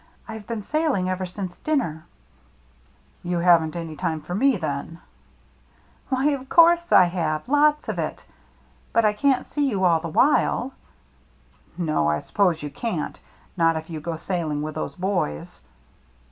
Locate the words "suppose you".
12.19-12.71